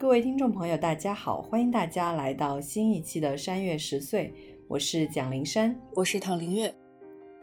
[0.00, 4.32] 各位听众朋友，大家好，欢迎大家来到新一期的山月十岁，
[4.66, 6.74] 我是蒋灵山，我是唐林月，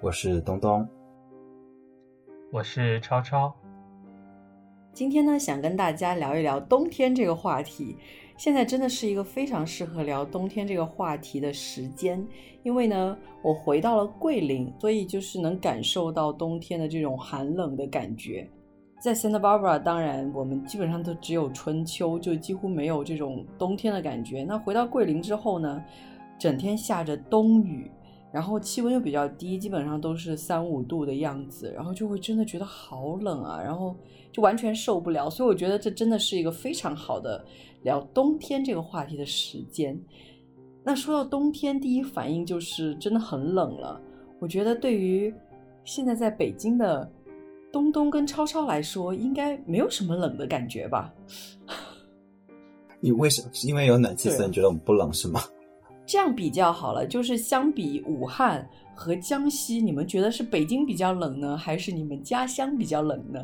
[0.01, 0.89] 我是东东，
[2.51, 3.53] 我是超超。
[4.91, 7.95] 今天呢，想跟大家聊一聊冬天这个话题。
[8.37, 12.27] 现在真的是一个非常适合聊冬天这个话题的时间，
[12.63, 18.49] 因为呢，我回到了桂林，所以就是能感受到冬天的这种寒冷的感觉。
[18.99, 24.43] 在 Santa Barbara，当然我们基本上都只有春秋，就几乎没有这种冬天的感觉。
[24.43, 25.83] 那回到桂林之后呢，
[26.39, 27.91] 整天下着冬雨，
[28.31, 33.95] 然后气温又比较低，基本上都是三五度的样子，然后就会真的觉得好冷啊，然后
[34.31, 35.29] 就完全受不了。
[35.29, 37.45] 所以我觉得这真的是一个非常好的。
[37.83, 39.97] 聊冬天这个话题的时间，
[40.83, 44.01] 那说到冬天，第一反应就是真的很冷了。
[44.39, 45.33] 我觉得对于
[45.85, 47.09] 现在在北京的
[47.77, 51.13] 东东跟超超来说，应该没有什么冷的感觉吧？
[52.99, 53.49] 你为什么？
[53.53, 55.39] 是因为有暖气，所以你觉得我们不冷是吗？
[56.07, 63.39] 这样比较好了，就是相比武汉和江西，你们觉得是北京比较冷呢，还是你们家乡比较冷呢？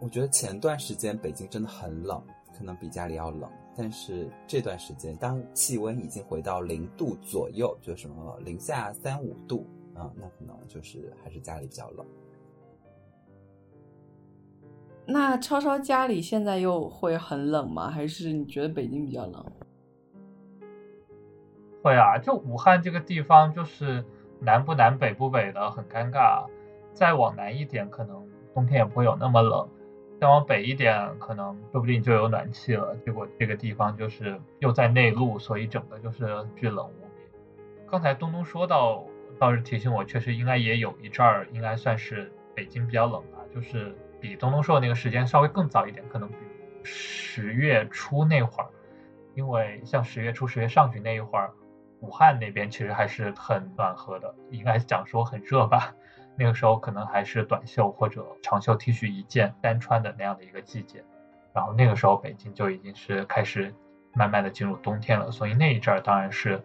[0.00, 2.18] 我觉得前段时间北京真的很冷，
[2.56, 3.46] 可能比家里要冷。
[3.76, 12.06] 但是这段时间，当气温已经回到零度左右，就什么零下三五度啊，那可能就是还是家里比较冷。
[15.04, 17.90] 那超超家里现在又会很冷吗？
[17.90, 19.44] 还是你觉得北京比较冷？
[21.82, 24.04] 会啊，就武汉这个地方，就是
[24.38, 26.46] 南不南北不北的，很尴尬。
[26.94, 29.68] 再往南一点，可能冬天也不会有那么冷。
[30.20, 32.96] 再往北一点，可能说不定就有暖气了。
[33.04, 37.24] 结果这个地方就是又在内陆，所以整个就是巨冷无比。
[37.90, 39.04] 刚才东东说到，
[39.38, 46.36] 倒是提醒我，确实应该也有一阵儿，应该算是北京比较冷吧，就是比东东说的那个时间稍微更早一点，可能比
[46.82, 48.68] 十月初那会儿，
[49.34, 51.50] 因为像十月初、十月上旬那一会儿，
[52.00, 55.94] 武汉那边其实还是很暖和的，应该讲说很热吧。
[56.34, 61.04] 那个时候可能还是短袖或者长袖 T 恤一件单穿的那样的一个季节，
[61.52, 63.72] 然后那个时候北京就已经是开始
[64.14, 66.62] 慢慢的进入冬天了，所以那一阵儿当然是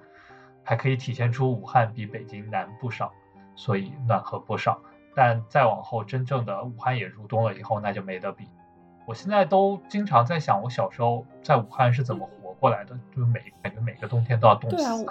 [0.68, 3.14] 还可以体现出武汉比北京南不少，
[3.56, 4.78] 所以暖和不少。
[5.16, 8.46] 但再往后真正的武汉也入冬了以后，那就没得比。
[9.06, 15.06] 我现在都经常在想，我小时候在武汉是怎么活过来的，就是每感觉每个冬天都要冻死，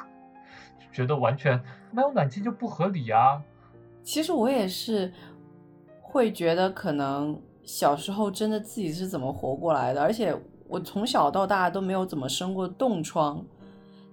[0.92, 1.58] 觉得完全
[1.90, 3.42] 没有暖气就不合理啊。
[4.02, 5.10] 其实我也是
[6.02, 10.36] 会觉得，可能小时候真的自己是怎么活过来的，而且
[10.68, 13.42] 我从小到大都没有怎么生过冻疮，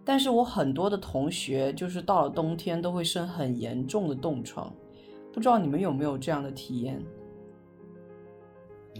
[0.10, 4.74] 但是我很多的同学就是到了冬天都会生很严重的冻疮，
[5.32, 7.00] 不知道你们有没有这样的体验？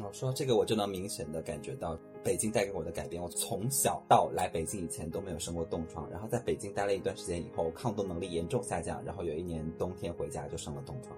[0.06, 1.98] 我说这个，我就能明显的感觉到。
[2.24, 11.18] 北京带给我的改变，我从小到来北京以前都没有生过冻疮，然后在北京待了一段时间以后，抗冻能力严重下降，然后有一年冬天回家就生了冻疮。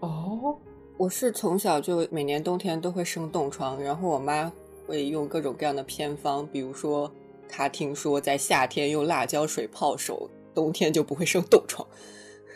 [0.00, 0.54] 哦，
[0.98, 4.52] 我是从小就每年冬天都会生冻疮，然后我妈
[4.86, 7.10] 会用各种各样的偏方，比如说
[7.50, 11.86] 他听说在夏天用辣椒水泡手，冬天就不会生冻疮，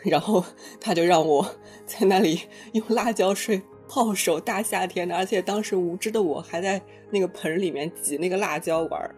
[0.03, 0.43] 然后
[0.79, 1.45] 他就让我
[1.85, 2.41] 在那里
[2.73, 3.61] 用辣椒水。
[3.87, 9.13] 泡手，大夏天的，而且当时无知的我还在那个盆里面挤那个辣椒玩儿，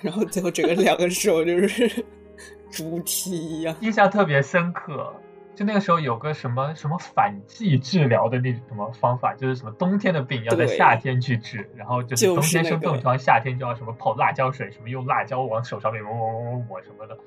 [0.00, 2.06] 然后最后整个两个手就是
[2.70, 5.12] 猪蹄一样，印象特别深刻。
[5.56, 17.18] 就那个时候有个什么什么反季治疗的那什么方法，就是什么冬天的病要在夏天去治，然后就是冬天生冻疮，夏天就要什么泡辣椒水，什么用辣椒往手上面抹抹抹抹抹什么的，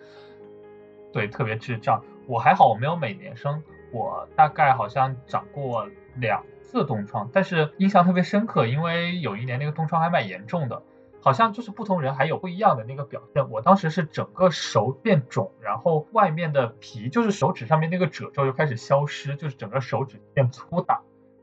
[1.12, 2.02] 对，特别智障。
[2.28, 5.90] 我还好，我没有每年生，我大概好像长过。
[6.16, 10.82] 两次冻疮，但是印象特别深刻，因为有一年那个冻疮还蛮严重的，
[11.22, 13.50] 好像就是不同人还有不一样的那个表现。
[13.50, 21.02] 我当时是整个手变肿，然后外面的皮就是手指上面那个褶皱就开始消失，就是整个手指变粗大，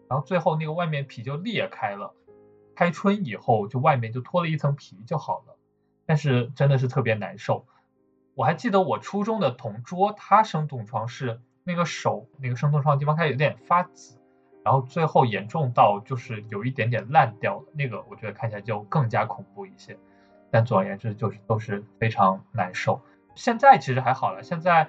[0.09, 2.12] 然后最后那个外面皮就裂开了。
[2.75, 5.56] 开春以后就外面就脱了一层皮就好了，
[6.05, 7.67] 但是真的是特别难受。
[8.34, 14.19] 我还记得我初中的同桌，他生冻疮是那个手那个生冻疮的地方开始有点发紫。
[14.67, 19.97] 然后最后严重到就是有一点点烂掉了，那个我觉得看起来就更加恐怖一些。
[20.51, 23.01] 但总而言之就是都是非常难受。
[23.37, 24.89] 现在其实还好了，现在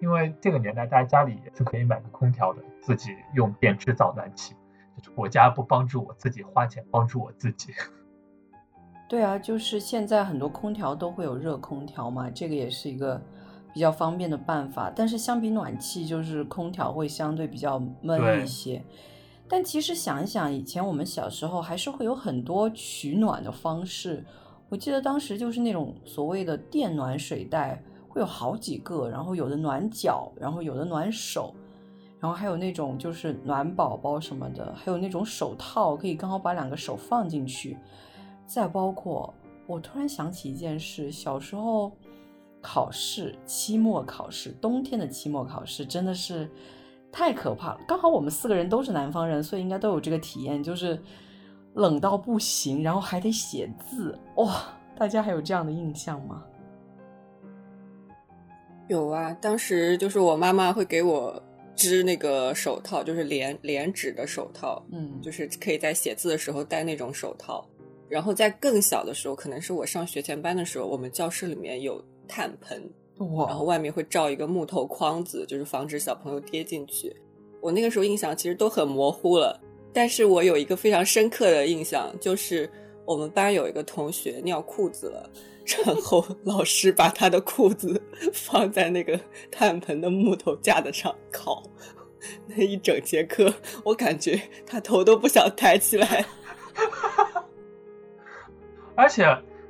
[0.00, 4.54] 因为这个年代大家家里也是可以买个空调的，自己用电制造暖气，
[4.96, 7.74] 就是国家不帮助我自己花钱帮助我自己。
[9.10, 13.20] 对啊，就是现在很多空调都会有热空调嘛，这个也是一个。
[13.74, 18.82] 比较方便的办法，但是相比暖气，就是空调会相对比较闷一些。
[19.48, 24.24] 但其实想一想，以前我们小时候还是会有很多取暖的方式。
[24.68, 31.54] 我记得当时就是那种所谓的电暖水袋，会有好几个，然后有的暖脚，然后有的暖手，
[32.20, 37.78] 然后还有那种就是暖宝宝什么的，还有那种手套，可以刚好把两个手放进去。
[38.46, 39.32] 再包括，
[39.66, 41.90] 我突然想起一件事，小时候
[42.60, 46.50] 考试，期末考试，冬天的期末考试真的是
[47.12, 47.80] 太可怕了。
[47.86, 51.00] 刚好我们四个人都是南方人，所以应该都有这个体验，就是。
[51.74, 54.64] 冷到不行，然后还得写字，哇！
[54.96, 56.42] 大家还有这样的印象吗？
[58.88, 61.40] 有啊，当时就是我妈妈会给我
[61.76, 67.64] 织那个手套，就是连连指的手套，嗯，就是可以在写字的时候戴那种手套。
[68.08, 77.14] 然后在更小的时候，可能是我上学前班的时候，我们教室里面有炭盆，哇，然后外面会罩一个木头框子，就是防止小朋友跌进去。
[77.60, 79.60] 我那个时候印象其实都很模糊了。
[79.92, 82.70] 但是我有一个非常深刻的印象，就是
[83.04, 85.28] 我们班有一个同学尿裤子了，
[85.84, 88.00] 然 后老师把他的裤子
[88.32, 89.18] 放在那个
[89.50, 91.62] 炭盆的木头架子上烤，
[92.46, 96.24] 那一整节课，我感觉他头都不想抬起来，
[98.94, 99.24] 而且。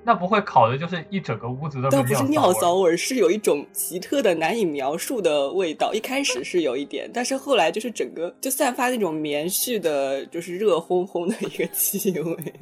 [0.08, 5.92] 那不会烤的，就是一整个屋子都倒不是尿骚味，是有一种奇特的、难以描述的味道。
[5.92, 12.54] 一开始是有一点，但是后来就是整个就散发那种棉絮的，就是热烘烘的一个气味。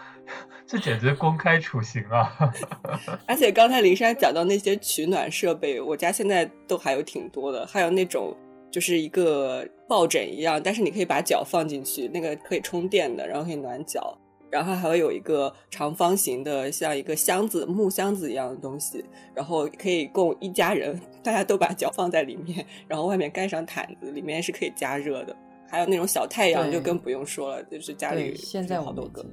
[0.66, 2.34] 这简直公开处刑啊！
[3.28, 8.34] 而且刚才林珊讲到那些取暖设备，我家现在都还有挺多的，还有那种
[8.70, 14.18] 就是一个抱枕一样，但是你可以把脚放进去，那个可以充电的，然后可以暖脚。
[14.54, 19.04] 然后还会有一个长方形的，像一个箱子、木箱子一样的东西，
[19.34, 25.34] 然后可以供一家人，大家都把脚放在里面，然后外面盖上毯子，里面是可以加热的。
[25.68, 29.26] 还有那种小太阳，就更不用说了，就是家里现在好多个。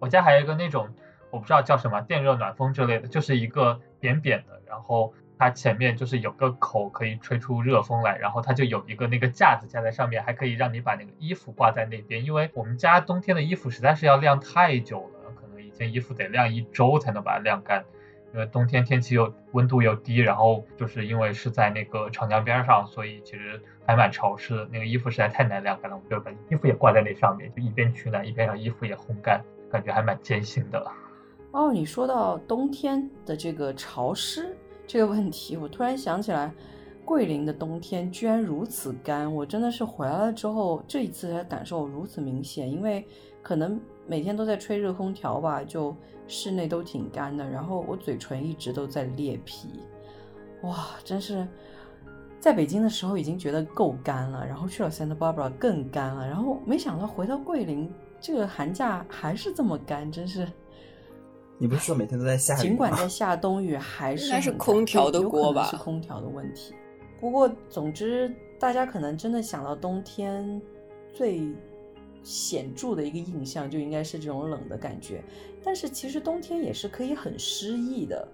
[0.00, 0.88] 我家还有一个那种，
[1.30, 5.14] 我不知道叫什么电热暖风之类的，就是一个扁扁的，然后。
[5.38, 12.24] 它前面就是有个口可以吹出热风来，然后它就有一个那个架子架在上面，还可以让你把那个衣服挂在那边。
[12.24, 17.84] 因为我们家冬天的衣服实在是要晾太久了，可能一件衣服得晾一周才能把它晾干。
[18.34, 24.68] 因为冬天天气又温度又低，然后就是因为是在那个长江边上，所以其实还蛮潮湿的。
[24.70, 30.86] 那个衣服实在太难晾干了，我们就把衣服也挂在那上面，就一边取暖一边让衣服也烘干，感觉还蛮艰辛的。
[31.52, 34.54] 哦，你说到冬天的这个潮湿。
[34.88, 36.50] 这个问题，我突然想起来，
[37.04, 39.32] 桂林的冬天居然如此干。
[39.32, 42.72] 我真的是回来了之后，这一次才感受如此明显。
[42.72, 43.06] 因为
[43.42, 45.94] 可能每天都在吹热空调吧，就
[46.26, 47.46] 室内都挺干的。
[47.46, 49.68] 然后我嘴唇一直都在裂皮，
[50.62, 51.46] 哇，真是
[52.40, 60.48] 在北京的时候已经觉得够干了，然后去了 Santa Barbara 更干了，然后没想到回到桂林这个寒假还是这么干，真是。
[61.58, 62.62] 你不是说每天都在下雨吗？
[62.62, 65.66] 尽管在下冬雨，还是应该是空调的锅吧？
[65.66, 66.72] 是空调的问题。
[67.20, 70.62] 不过，总之，大家可能真的想到冬天，
[71.12, 71.52] 最
[72.22, 75.20] 显著的一个印象就应该是这种冷的感觉。
[75.64, 78.26] 但是，其实冬天也是可以很诗意的。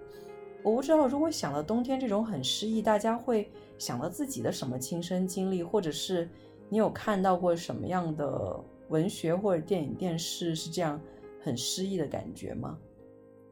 [0.61, 3.49] 我不知道，如果想到冬天这种很诗意，大家会
[3.79, 6.29] 想到自己的什么亲身经历，或者是
[6.69, 11.01] 你有看到过什么样的文学或者电影、电视是这样
[11.41, 12.77] 很诗意的感觉吗？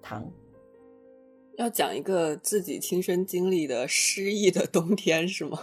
[0.03, 0.29] 糖，
[1.57, 5.57] 要讲一个自己亲身经历的失意的冬天是吗？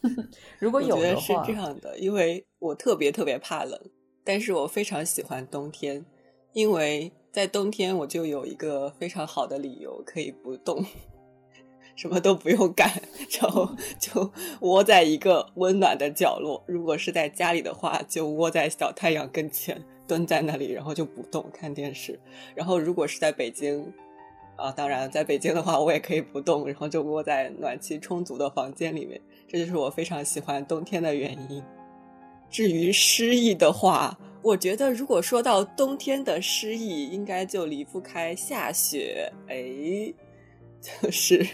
[0.60, 3.78] 如果有的话，是这样的，因为我特别特别怕冷，
[4.22, 6.04] 但是我非常喜欢冬天，
[6.52, 10.84] 因为在冬天我就有一个非常好的理由可以不动，
[11.96, 12.88] 什么都不用干，
[13.40, 13.68] 然后
[13.98, 14.30] 就
[14.60, 16.62] 窝在一个温暖的角落。
[16.68, 19.82] 如果是在家里的话，就窝在小太阳跟前。
[20.06, 22.18] 蹲在那里，然后就不动看电视。
[22.54, 23.92] 然后如果是在北京，
[24.56, 29.20] 啊，当然在北京的话，我也可以不动，然后就窝在暖气充足的房间里面。
[29.48, 31.62] 这就是我非常喜欢冬天的原因。
[32.48, 39.30] 至于诗意的话，我觉得如果说到冬天的诗意，应该就离不开下雪。
[39.48, 40.14] 哎，
[40.80, 41.44] 就是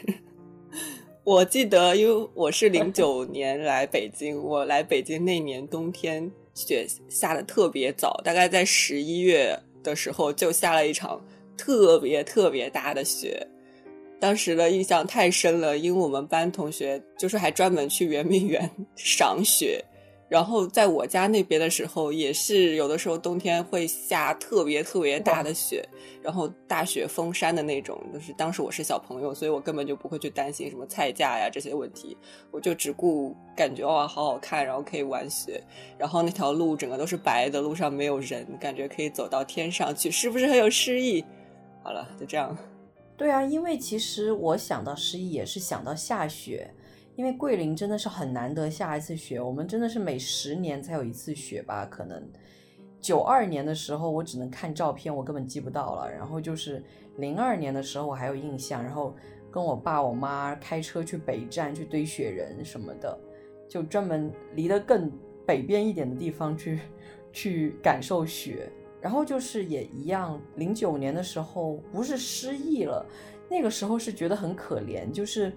[1.24, 6.30] 我记得，因为我是零九年来北京，我来北京那年冬天。
[6.54, 11.20] 雪下的特别早，大概在十一月的时候就下了一场
[11.56, 13.46] 特别特别大的雪。
[14.20, 19.84] 当时的印象太深了，因为我们班同学就是还专门去圆明园赏雪，
[20.32, 25.86] 然后在我家那边的时候，也是有的时候冬天会下特别特别大的雪，
[26.22, 28.02] 然后大雪封山的那种。
[28.14, 32.16] 就是当时我是小朋友，所以我根本就不会去担心什么菜价呀这些问题，
[32.50, 35.62] 我就只顾感觉哇好好看，然后可以玩雪，
[35.98, 41.22] 然后那条路整个都是白的，路上没有人，感觉可以走到天上去，是不是很有诗意？
[41.82, 42.56] 好了，就这样。
[43.18, 46.70] 对啊，因为其实我想到诗意也是想到下雪。
[47.14, 51.84] 因为桂林真的是很难得下一次雪，我们真的是每十年才有一次雪吧？
[51.84, 52.26] 可能
[53.00, 56.10] 九二年的时候我只能看照片，我根本记不到了。
[56.10, 56.82] 然后就是
[57.18, 59.14] 零二年的时候我还有印象，然后
[59.50, 63.18] 跟我爸我妈开车去北站去堆雪人什么的，
[63.68, 65.12] 就专门离得更
[65.46, 66.80] 北边一点的地方去
[67.30, 68.70] 去感受雪。
[69.02, 73.04] 然后就是也一样，零九年的时候不是失忆了，
[73.50, 75.52] 那个时候是觉得很可怜，就是。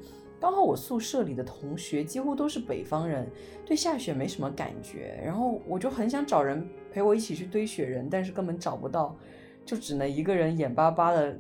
[0.46, 3.28] 刚好我宿舍里的同学几乎都是北方人，
[3.66, 9.16] 对下雪没什么感觉，然后我就很想找人陪我一起去堆雪人，但是根本找不到，
[9.66, 11.36] 就只能一个人眼巴巴的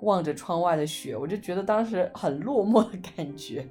[0.00, 3.68] 望着窗外的雪，我就觉得当时很落寞的感觉。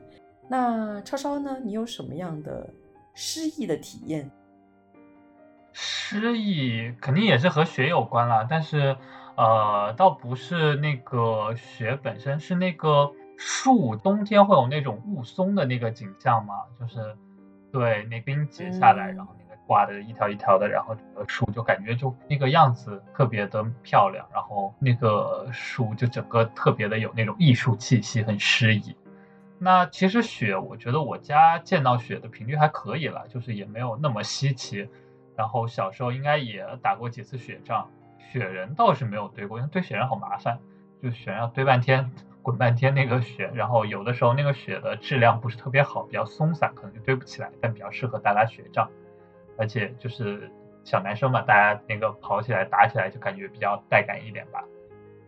[0.48, 1.58] 那超超呢？
[1.64, 2.72] 你有什么样的
[3.16, 4.30] 失意的体验？
[5.74, 8.96] 失意肯定也是和雪有关了，但是
[9.36, 13.12] 呃，倒不是那个雪本身，是那个。
[13.38, 16.56] 树冬天会有那种雾凇的那个景象吗？
[16.80, 17.16] 就是
[17.72, 28.96] 对那冰结下来，然后那个挂的一条一条的，然后整个树就感觉就那个样子特别的漂亮，然后那个树就整个特别的有那种艺术气息，很诗意。
[29.58, 34.88] 那其实雪，我觉得我家见到雪的频率还可以了，就是也没有那么稀奇。
[35.36, 40.60] 然后小时候应该也打过几次雪仗，雪人倒是没有堆过，因为堆雪人好麻烦，
[41.02, 42.10] 就雪人要堆半天。
[42.46, 48.88] 滚半天那个雪，然后有的时候那个雪的质量不是特别好，比较松散，可能就堆不起来，但比较适合打打雪仗，
[49.58, 50.48] 而且就是
[50.84, 54.64] 小男生嘛，大家那个跑起来打起来就感觉比较带感一点吧。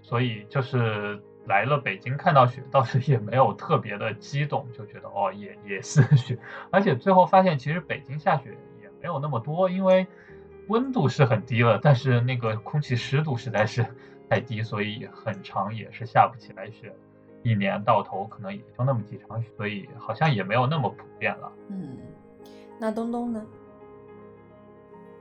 [0.03, 6.38] 所以就是来了北京看到雪，倒是也没有特别的激动，就觉得哦也也是雪，
[6.69, 10.05] 而且最后发现其实北京下雪也没有那么多，因为
[10.67, 13.83] 温度是很低了，但是那个空气湿度实在是
[14.29, 16.93] 太低，所以很长也是下不起来雪。
[17.48, 21.51] 一年到头可能也就那么几场雪，所以好像也没有那么普遍了。
[21.70, 21.98] 嗯，
[22.80, 23.46] 那东东呢？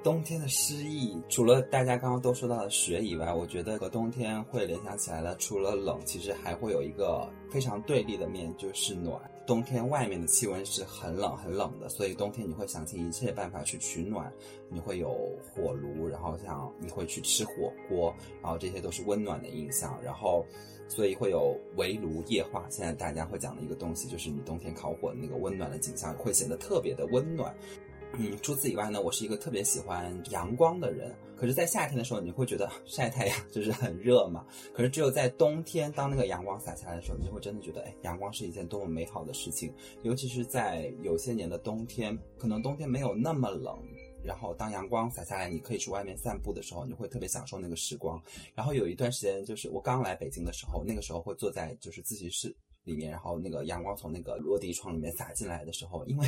[0.03, 9.21] 冬天的诗意，除了大家刚刚都说到的雪以外，我觉得和冬天会联想起来的，除了冷，其实还会有一个非常对立的面，就是暖。
[9.47, 14.31] 冬天外面的气温是很冷很冷的，所以冬天你会想尽一切办法去取暖。
[14.69, 15.09] 你会有
[15.55, 18.13] 火炉，然后像你会去吃火锅，
[18.43, 19.97] 然后这些都是温暖的印象。
[20.03, 20.45] 然后，
[20.89, 22.67] 所以会有围炉夜话。
[22.69, 27.55] 现在大家会讲的一个东西，就是你冬天烤火的那个温暖的景象，会显得特别的温暖。
[28.15, 31.15] 嗯，除此以外呢，我是一个特别喜欢阳光的人。
[31.37, 34.47] 可是，在夏天的时候，你会觉得晒太阳就是很热嘛。
[34.73, 39.73] 可是，只有在冬天，当那个阳光洒下来的时候，你就会真的觉得，哎，阳光是一件多么美好的事情。
[40.03, 43.79] 尤其是在有些年的冬天，可能冬天没有那么冷，
[44.25, 48.21] 然后当阳光洒下来，你可以去外面散步的时候，你会特别享受那个时光。
[48.55, 56.27] 然后有一段时间，就是我刚来北京的时候，那个时候会坐在就是自习室里面，然后那个阳光从那个落地窗里面洒进来的时候，因为。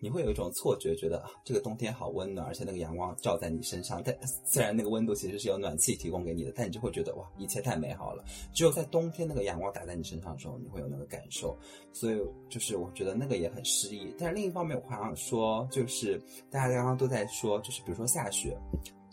[0.00, 4.02] 你会有一种错觉，觉得这个冬天好温暖，而且那个阳光照在你身上。
[4.04, 8.24] 但虽然那个温度其实是有暖气提供给你的，但你就会觉得哇，一切太美好了。
[8.52, 11.56] 只有在冬天那个阳光打在你身上的时候，你会有那个感受。
[11.92, 14.14] 所以就是我觉得那个也很诗意。
[14.18, 18.56] 但是另一方面，我还想说，就是大家刚刚都在说，就是比如说下雪。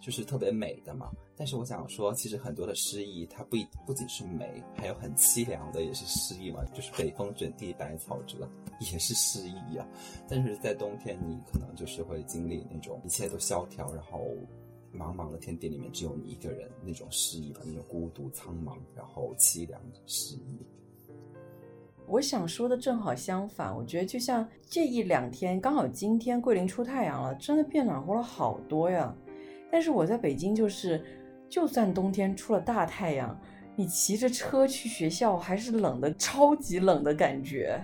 [0.01, 3.55] 就是特别美的嘛，但是我想说，其实很多的诗意，它不
[3.85, 6.61] 不仅是美，还有很凄凉的，也是诗意嘛。
[6.73, 8.45] 就是北风卷地白草折，
[8.81, 9.87] 也是诗意啊。
[10.27, 14.19] 但是在冬天，你可能就是会经历那种一切都萧条，然后
[14.93, 20.59] 茫茫的天地里面只有你一个人那种诗意吧，那种孤独苍茫，然后凄凉的诗意。
[22.05, 29.15] 我想说的正好相反，我觉得就像这一两天，刚好今天桂林出太阳了，真的变暖和了好多呀。
[29.71, 31.05] 但是我在北京，就是
[31.49, 33.37] 就算冬天出了大太阳，
[33.75, 37.83] 你骑着车去学校还是冷的，超级冷的感觉。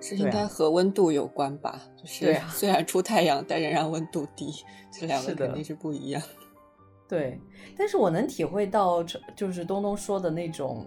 [0.00, 1.80] 这应该和温度有关吧？
[1.96, 4.52] 就是虽然出太阳，但仍然温度低，
[4.92, 6.22] 这两个肯定是不一样。
[7.08, 7.40] 对，
[7.76, 9.02] 但是我能体会到，
[9.34, 10.86] 就是东东说的那种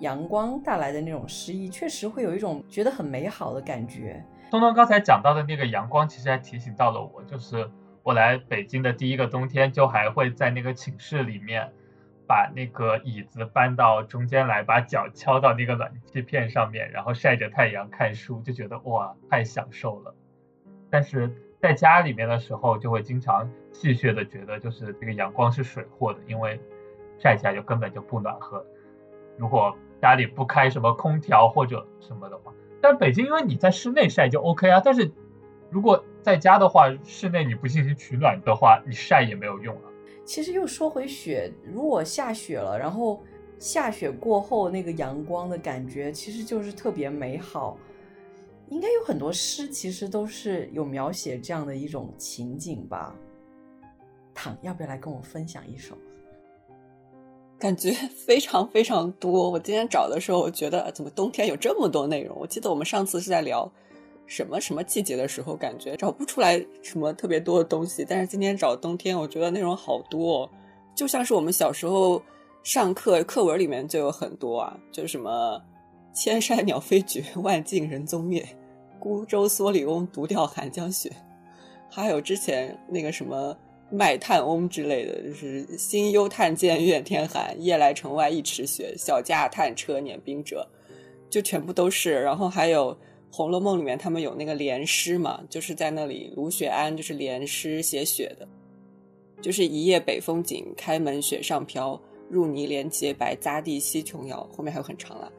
[0.00, 4.22] 阳光带来的那种诗意，确实会有一种觉得很美好的感觉。
[4.50, 7.68] 东东刚才讲到的那个阳光，其实还提醒到了我，就是。
[8.06, 11.72] 我来北京的第一个冬天，就还会在那个寝室里面，
[12.24, 20.14] 把那个椅子搬到中间来，把脚敲到那个暖气片上面，然后晒着太阳看书，就觉得哇，太享受了。
[20.88, 26.60] 但是在家里面的时候，就会经常戏谑的觉得，就是这个阳光是水货的，因为
[27.18, 28.64] 晒起来就根本就不暖和。
[29.36, 34.80] 如果家里不开什么空调或者什么的话，但北京因为你在室内晒就 OK 啊。
[34.84, 35.10] 但是
[35.70, 39.82] 如果在家的话，室内你不进行取暖的话，你晒也没有用啊。
[40.24, 43.22] 其实又说回雪，如果下雪了，然后
[43.60, 47.78] 下雪过后那个阳光的感觉，其实就是特别美好。
[48.70, 53.14] 应该有很多诗，其实都是有描写这样的一种情景吧。
[54.34, 55.96] 躺，要不要来跟我分享一首？
[57.56, 57.92] 感觉
[58.26, 59.48] 非常非常多。
[59.48, 62.36] 我今天找的时候，我觉得怎么冬天有这么多内容？
[62.36, 63.70] 我记得我们上次是在聊
[64.26, 68.04] 什么什么季节的时候，感觉找不出来什么特别多的东西。
[68.08, 70.50] 但是今天找冬天，我觉得内容好多，
[70.94, 72.22] 就像是我们小时候
[72.62, 75.60] 上课课文里面就有很多啊，就是什么
[76.12, 78.46] “千山鸟飞绝， 万径人踪灭，
[78.98, 81.10] 孤舟蓑笠翁，独钓寒江雪”，
[81.90, 83.56] 还有之前那个什么。
[83.88, 90.66] 卖炭翁之类的，就是心忧炭贱怨天寒，夜来城外一尺雪，小驾炭车碾冰辙，
[91.30, 92.20] 就全部都是。
[92.20, 92.92] 然后还有
[93.30, 98.48] 《红楼梦》里面他们有那个联诗嘛，就是在那里卢雪庵就是联诗写雪的，
[99.42, 104.48] 就是一夜北风紧，开门雪上飘，入泥莲洁白，匝地西琼瑶。
[104.56, 105.30] 后面还有很长了，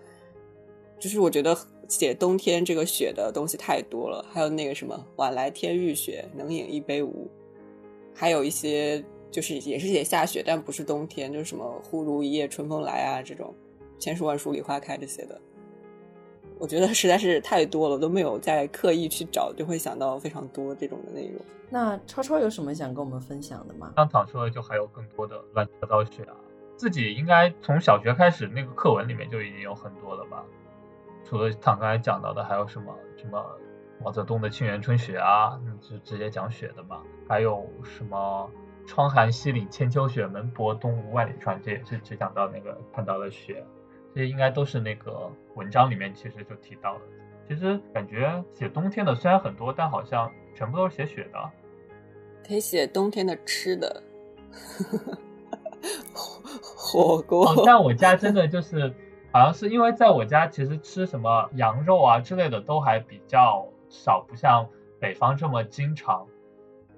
[1.00, 4.24] 就是我觉得写冬天这个雪的东西太多了。
[4.32, 7.28] 还有那个什么晚来天欲雪，能饮一杯无。
[8.14, 13.54] 还有一些就是也是写下雪，但不是冬天，就是什么“忽如一夜春风来”啊这种
[14.00, 15.40] ，“千树万树梨花开”这些的，
[16.60, 21.40] 我觉得实在是太多了，都没有再刻意去找，就会想到非常多这种的内容。
[21.70, 23.92] 那超超有什么想跟我们分享的吗？
[23.96, 26.36] 刚躺说的就还有更多的乱七八糟雪啊，
[26.76, 30.44] 自己应该从小学开始那个课文里面就已经有很多了吧？
[31.26, 33.44] 除了躺刚才讲到的，还有什么什么？
[34.00, 37.02] 毛泽东的《沁园春雪》啊，就直接讲雪的嘛。
[37.28, 38.48] 还有什么
[38.86, 43.66] “窗含西岭千秋雪，门泊东吴万里船”，这也是只讲到那个看到了雪。
[44.18, 47.02] 这些应该都是那个文章里面其实就提到了。
[47.48, 51.52] 其实感觉写冬天的虽然很多，但好像全部都是写雪的。
[52.48, 54.02] 可以写冬天的吃的，
[56.60, 57.62] 火锅。
[57.64, 58.92] 但我家真的就是，
[59.32, 63.68] 好像是因为在我家，其实吃什么羊肉啊之类的都还比较。
[63.90, 64.68] 少不像
[65.00, 66.28] 北方这么经常，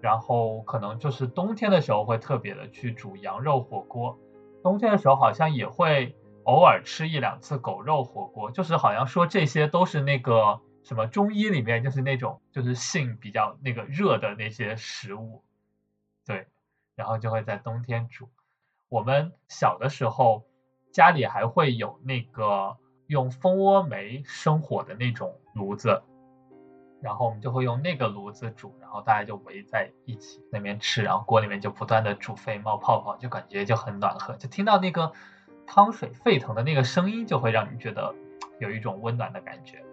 [0.01, 4.17] 然后可能就是冬天的时候会特别的去煮羊肉火锅，
[4.63, 6.15] 冬天的时候好像也会
[6.49, 15.43] 偶尔吃一两次狗肉火锅，就是好像说这些都是那个什么中医里面就是那种就是性比较那个热的那些食物，
[16.25, 16.47] 对，
[16.95, 18.29] 然后就会在冬天煮。
[18.89, 20.43] 我们小的时候
[20.91, 26.01] 家里还会有那个用蜂窝煤生火的那种炉子。
[27.01, 35.13] 然后我们就会用那个炉子煮，然后大家就围在一起那边吃，然后锅里面就不断的煮沸冒泡泡，就感觉就很暖和，就听到那个
[35.71, 38.11] 汤水沸腾的那个声音，就会让你觉得
[38.59, 39.85] 有一种温暖的感觉。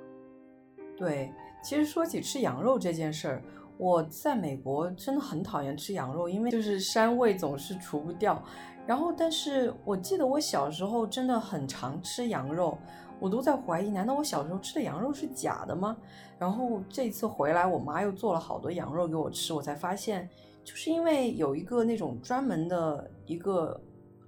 [0.96, 1.30] 对，
[1.62, 3.42] 其实说起吃羊肉这件事儿，
[3.76, 8.42] 我在美国真的很讨厌吃羊肉，因为就是膻味总是除不掉。
[8.86, 12.78] 然后，但是我记得我小时候真的很常吃羊肉。
[13.18, 15.96] 我都在怀疑，难道我小时候吃的羊肉是假的吗？
[16.38, 20.28] 然后这次回来，我妈又做了好多羊肉给我吃，我才发现，
[20.64, 23.78] 就是因为有一个那种专门的一个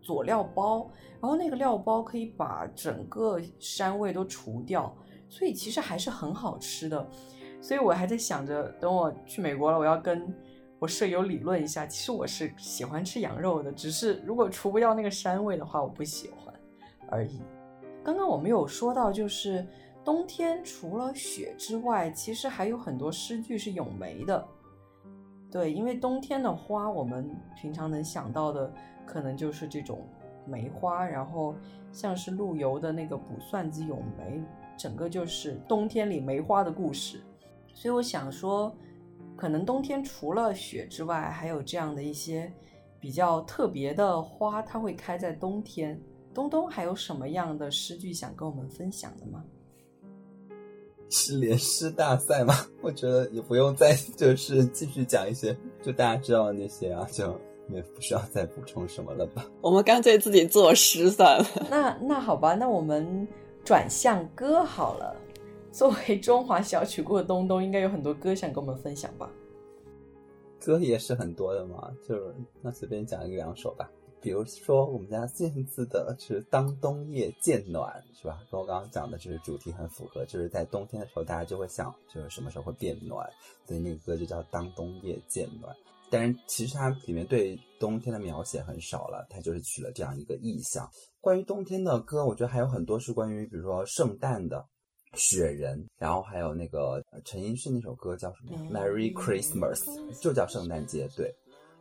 [0.01, 4.95] 佐料包，然后那个料包可以把整个膻味都除掉，
[5.29, 7.09] 所以其实还是很好吃的。
[7.61, 10.33] 所以我还在想着，等我去美国了，我要跟
[10.79, 11.87] 我舍友理论一下。
[11.87, 16.55] 其实我是喜欢吃羊肉的，只是如果除不掉那个膻味的话，我不喜欢
[17.11, 17.41] 而已。
[18.05, 19.67] 刚刚我们有说到，就是
[20.05, 24.49] 冬天除了雪之外，其实还有很多诗句是咏梅的。
[25.51, 28.73] 对，因为冬天的花，我们平常能想到的
[29.07, 30.07] 可能就是这种
[30.47, 31.55] 梅花，然后
[31.91, 34.39] 像是陆游的那个《卜算子·咏梅》，
[34.77, 37.23] 整个就是冬天里梅花的故事。
[37.73, 38.77] 所以我想说，
[39.37, 42.53] 可能冬天除了雪之外，还有这样的一些
[43.01, 45.99] 比较特别的花，它会开在冬天。
[46.35, 49.43] 东东还有什么样的诗句想跟我们分享的吗？
[51.11, 52.55] 是联诗大赛吗？
[52.83, 57.25] 我觉得也不用再就是继续讲一些，就大家知道的那些啊，就
[57.69, 59.47] 也不需要再补充什么了吧。
[59.61, 61.47] 我们干脆自己作诗算了。
[61.71, 63.27] 那那好吧，那我们
[63.65, 65.15] 转向歌好了。
[65.71, 69.31] 作为中华小曲库的东东，应该有很多歌想跟我们分享吧？
[70.61, 72.17] 歌也是很多的嘛，就
[72.61, 73.89] 那随便讲一个两首吧。
[74.21, 78.39] 比如说我们家燕子的是“当冬夜渐暖”，是吧？
[78.51, 83.29] 跟我刚刚讲的就是主题很符合，就是在冬天的时候，大家就会想，就是什么时候会变暖，
[83.67, 85.75] 所以那个歌就叫“当冬夜渐暖”。
[86.11, 90.89] 但是其实它里面对冬天的描写很少了，它就是取了这样一个意象。
[91.21, 94.67] 关于冬天的歌，我觉得还有很多是关于，比如说圣诞的。
[95.15, 99.81] 雪人，然后还有那个陈奕迅那首歌叫什么？Merry Christmas，
[100.21, 101.09] 就叫圣诞节。
[101.17, 101.35] 对，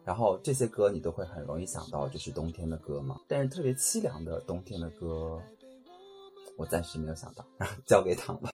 [0.08, 3.20] 然后这些歌你都会很容易想到就是冬天的歌嘛。
[3.28, 5.43] 但是特别凄凉的冬天的歌，
[6.58, 8.50] 我暂时没有想到，然 后交给他吧。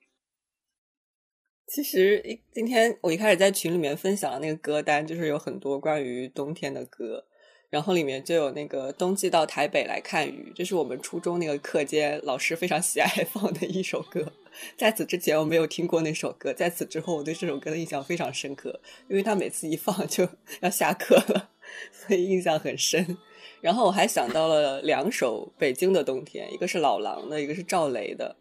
[1.68, 7.24] 其实一今天我一开始在群里面分享的那个歌单，就是有很多关于冬天的歌。
[7.70, 14.32] 然后里面就有那个冬季到台北来看雨，这是我们初中那个课间老师非常喜爱放的一首歌。
[14.76, 20.28] 在此之前我没有听过那首歌，在此之后我对这首歌的印象非常深刻，因为他每次一放就
[20.60, 21.50] 要下课了，
[21.92, 23.18] 所以印象很深。
[23.60, 28.36] 然后我还想到了两首北京的冬天，一个是老狼的，一个是赵雷的。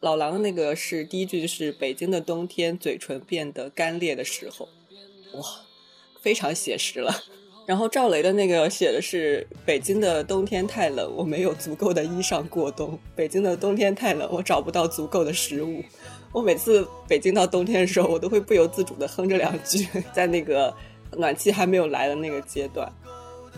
[0.00, 4.68] 老狼那个是第一句就是北京的冬天，嘴唇变得干裂的时候，
[5.32, 5.42] 哇，
[6.20, 7.24] 非常写实了。
[7.66, 12.96] 然后赵雷的那个写的是北京的冬天太冷，我没有足够的衣裳过冬。
[13.16, 15.82] 北京的冬天太冷，我找不到足够的食物。
[16.32, 20.72] 我每次北京到冬天的时候，我都会不由自主的哼着两句， 在那个
[21.16, 22.90] 暖气还没有来的那个阶段。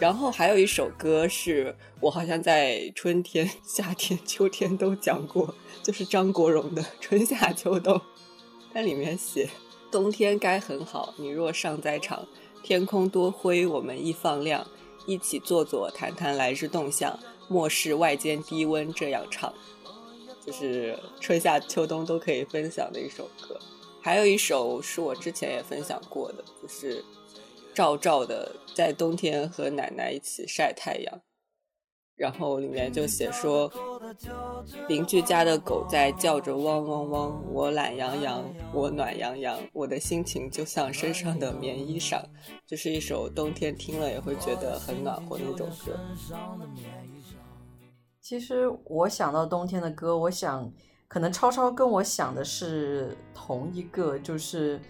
[0.01, 7.95] 然后还有一首歌是我好像在春天、夏天、秋天都讲过，就是张国荣的《春夏秋冬》，
[8.73, 9.51] 它里面写
[9.91, 12.27] 冬天该很好，你若尚在场。
[12.63, 14.67] 天空多灰，我们一放亮，
[15.07, 17.19] 一起坐坐，谈谈来日动向。
[17.51, 19.51] 莫视外间低温，这样唱，
[20.45, 23.59] 就是春夏秋冬都可以分享的一首歌。
[24.03, 27.03] 还有一首是我之前也分享过的，就是
[27.75, 31.15] 赵照的《在冬天和奶奶一起晒太阳》。
[32.19, 33.71] 然后里面就写说，
[34.89, 42.21] 邻居家的狗在叫着汪汪汪，我懒洋洋，我暖洋洋，我的心情就像身上的棉衣裳。
[42.67, 45.97] 这是一首冬天听了也会觉得很暖和那种歌。
[48.21, 50.71] 其实我想到冬天的歌，我想
[51.07, 54.81] 可能超超跟我想的是同一个，就是。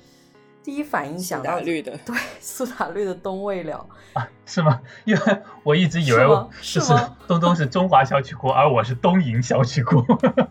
[0.63, 3.87] 第一反应想到绿的，对，苏打绿的《冬未了》
[4.19, 4.81] 啊，是吗？
[5.05, 6.19] 因为我一直以为
[6.61, 6.93] 就是
[7.27, 10.05] 东东是中华小曲库，而我是东瀛小曲库，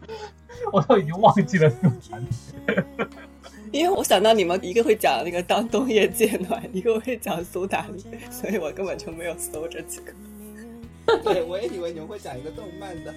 [0.73, 2.25] 我都已经忘记了苏打绿。
[3.71, 10.13] 因为我想到你们一个会讲那个当冬夜渐暖，一个会讲苏打绿，所以我根本就没有搜这几个。
[11.23, 13.13] 对，我也以为你们会讲一个动漫的。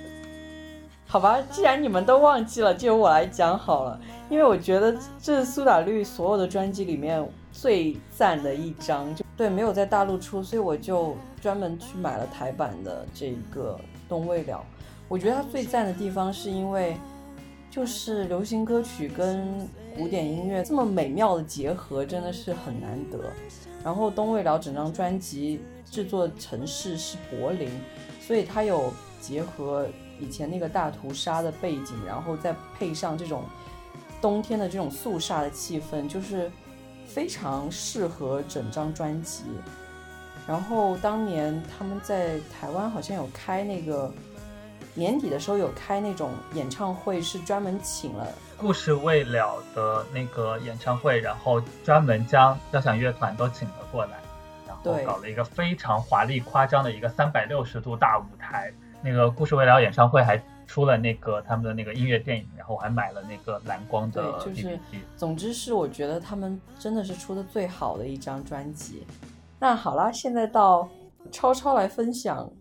[1.10, 4.00] 好吧，既然你们都忘记了，就由我来讲好了。
[4.28, 13.76] 因为我觉得这是苏打绿所有的专辑里面最赞的一张，就对，没有在大陆出，所以我就专门去买了台版的这个
[14.08, 14.58] 《冬未了》。
[15.08, 16.96] 我觉得它最赞的地方是因为，
[17.68, 23.18] 就是流行歌曲跟古典音乐这么美妙的结合，真的是很难得。
[23.82, 27.68] 然后《冬未了》整张专辑制作城市是柏林，
[28.20, 29.88] 所以它有结合。
[30.20, 33.44] 以前那个大屠杀的背景，然后再配上这种
[34.20, 36.50] 冬天的这种肃杀的气氛，就是
[37.06, 39.44] 非常适合整张专辑。
[40.46, 44.12] 然后当年他们在台湾好像有开那个
[44.94, 48.26] 年底的时候有开那种演唱会，是专门请了
[48.60, 54.18] 《故事未了》的那个演唱会，然后专门将交响乐团都请了过来，
[54.66, 58.72] 然后搞了一个非常华丽夸张的一个三百六十度大舞台。
[59.02, 64.78] 那个故事未了演唱会还出了那个他们的那个音乐电影，然后我还买了那个蓝光的 DVD。
[65.16, 69.06] 总之是我觉得他们真的是出的最好的一张专辑。
[69.58, 70.88] 那好啦，现在到
[71.32, 72.52] 超超来分享。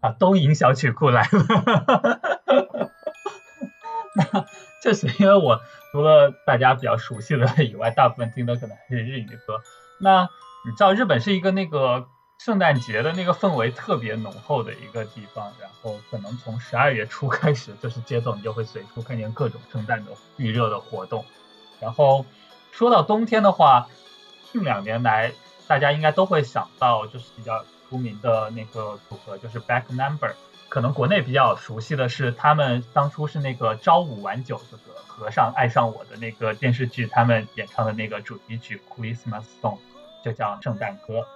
[0.00, 2.20] 啊，东瀛小曲库来了。
[4.16, 4.46] 那
[4.82, 5.60] 这是因为我
[5.92, 9.60] 除了大家比较熟悉的以外，大部分听的可能还是日语歌。
[10.00, 10.28] 那
[10.64, 12.08] 你知道日本是一个那个。
[12.38, 21.24] 圣诞节的那个氛围特别浓厚的一个地方，然后可能从十二月初开始，就是街头你就会随处看见各种圣诞的预热的活动。
[21.80, 22.24] 然后
[22.72, 23.88] 说到冬天的话，
[24.52, 25.32] 近两年来
[25.66, 30.34] 大家应该都会想到，就是比较出名的那个组合，就是 Back Number。
[30.68, 39.78] 可能国内比较熟悉的是，他们当初是那个朝五晚九这个和尚爱上我的那个电视剧，他们演唱的那个主题曲 Christmas Song
[40.24, 41.26] 就叫圣诞歌。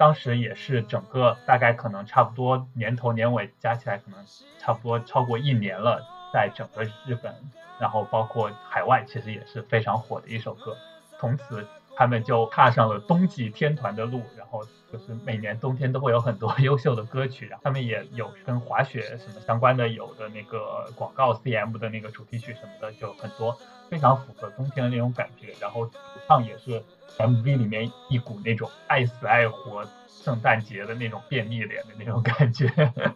[0.00, 4.18] 当时也是整个大概可能差不多年头年尾加起来可能
[4.58, 7.34] 差不多超过一年了，在整个日本，
[7.78, 10.74] 然后包括海外，其实也是非常火的一首歌。
[11.18, 11.68] 从此
[12.00, 23.54] 他们就踏上了冬季天团的路，然后就是每年冬天都会有很多优秀的歌曲，然后他们也有跟滑雪什么相关的，有的那个广告 CM 的那个主题曲什么的，就很多
[23.90, 25.48] 非常符合冬天的那种感觉。
[25.60, 26.82] 然后主唱也是
[27.18, 32.66] MV 里面一股那种爱死爱活圣诞节的那种便秘脸的那种感觉，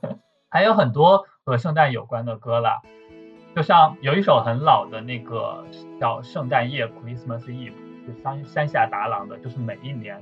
[0.52, 2.82] 还有很多和圣诞有关的歌啦。
[3.56, 5.64] 就像有一首很老的那个
[5.98, 7.72] 叫《圣诞夜》（Christmas Eve），
[8.04, 10.20] 是山山下达郎的，就是每一年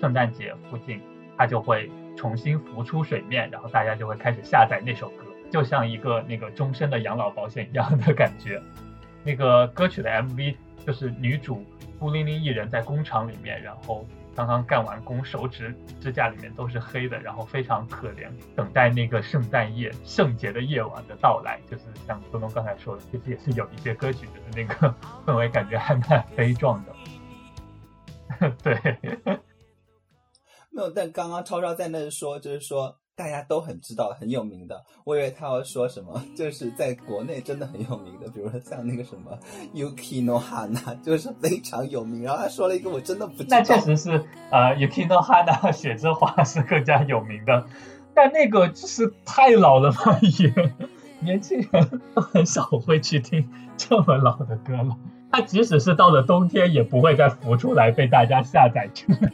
[0.00, 1.00] 圣诞节附近，
[1.36, 8.60] 它就会重新浮出水面，然后大家就会开始下载那首歌，就像一个那个终身的养老保险一样的感觉。
[9.24, 10.54] 那个歌曲的 MV
[10.86, 11.64] 就是女主
[11.98, 14.06] 孤零零一人在工厂里面，然后。
[14.36, 21.58] 刚刚干完工，手指指甲里面都是黑的，然后非常可怜，等待那个圣诞夜、圣洁的夜晚的到来。
[21.68, 24.94] 就是像东东刚才说的，其实也是有一些歌曲，就是那个
[25.26, 26.92] 氛围感觉还蛮悲壮的。
[28.62, 28.74] 对，
[30.70, 30.90] 没有。
[30.90, 32.96] 但刚刚超超在那说，就是说。
[33.18, 39.36] 大家都很知道很有名的，我以为他要说什么，就是在国内真的很有名的，比如说像那个什么
[39.74, 42.22] Yuki no Hana， 就是非常有名。
[42.22, 47.66] 然后他说了一个我真的不知道，那确实是呃 Yuki no Hana 雪之花是更加有名的，
[48.14, 50.72] 但那个就是太老了嘛，也
[51.18, 54.96] 年轻人都很少会去听这么老的歌了。
[55.30, 59.30] 它即使是到了冬天，也不会再浮出来被大家下载出来。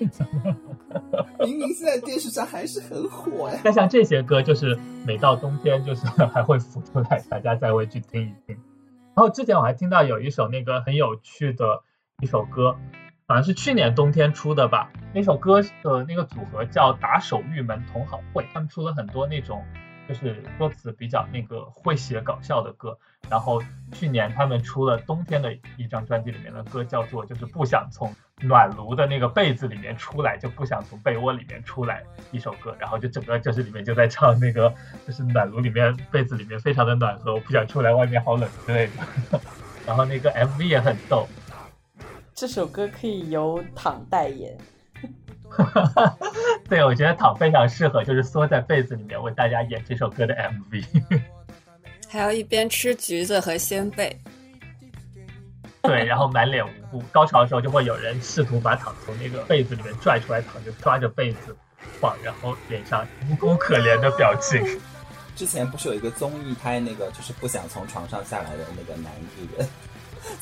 [1.41, 3.59] 明明现在电视上还是很火呀。
[3.65, 8.57] 那像这些歌，就是每到冬天，就是 还会浮出来，大家再会去听一听。
[9.15, 11.83] 然后之前我还听到有一首那个很有趣的
[12.21, 12.77] 一首歌，
[13.29, 14.91] 好像是去年冬天出的吧。
[15.15, 19.63] 那首歌的那个组合叫打手玉门同好会，他们出了很多那种。
[20.09, 23.63] 就是歌词比较那个会写搞笑的歌，然后
[23.93, 34.73] 去年他们出了冬天的一张专辑里面的歌，叫做就是不想从暖炉的那个被子里面出来，就不想从被窝里面出来一首歌，然后就整个就是里面就在唱那个
[35.07, 38.87] 就是暖炉里面被子里面非常的暖和，我不想出来，外面好冷之类
[39.31, 39.41] 的，
[39.87, 41.27] 然后那个 MV 也很逗，
[42.35, 44.57] 这首歌可以由躺代言。
[46.69, 50.85] 对，我觉得躺非常适合，就是缩在被子里面为大家演这首歌的 MV，
[52.09, 54.19] 还要一边吃橘子和鲜贝。
[55.83, 61.55] 对，然后满脸无辜，高潮的时候就会有人试图把躺从那个被子里面拽出来，躺就抓着被子
[62.01, 64.63] 晃，然后脸上无辜可怜的表情。
[65.37, 69.69] 之前不是有一个综艺拍那个就是不想从床上下来的那个男艺人，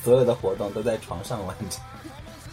[0.05, 1.83] 所有的活动都在床上完成。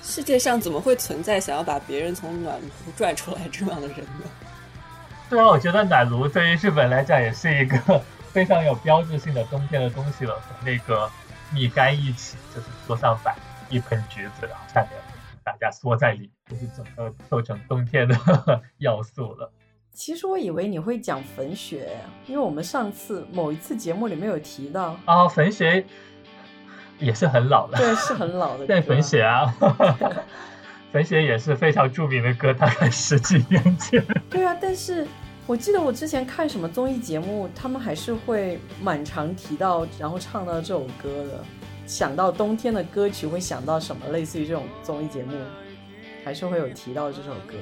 [0.01, 4.25] 世界上怎么会存在想要把别人从暖炉拽出来这样的人呢？
[5.29, 10.33] 对啊，我觉得暖炉对于日本来讲也是一个非常有标志性的冬天的东西了。
[10.39, 11.09] 和那个
[11.53, 13.35] 蜜柑一起，就是桌上摆
[13.69, 14.91] 一盆橘子，然后下面
[15.43, 18.17] 大家缩在里，就是整个构成冬天的
[18.79, 19.51] 要素了。
[19.93, 25.85] 其实我以为你会讲粉雪，因为我们上次某一次节目里面有提到啊，粉雪。
[26.99, 28.65] 也是很老的，对，是很老的。
[28.65, 29.53] 对，粉雪啊，
[30.91, 34.03] 粉雪也是非常著名的歌，大概十几年前。
[34.29, 35.07] 对啊，但是
[35.47, 41.43] 我记得我之前看什么综艺节目，他们还是会蛮常提到，然后唱到这首歌的。
[41.87, 44.09] 想到冬天的歌曲，会想到什么？
[44.11, 45.33] 类似于这种综艺节目，
[46.23, 47.55] 还是会有提到这首歌。